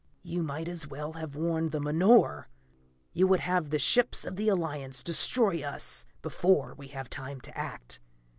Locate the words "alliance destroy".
4.49-5.61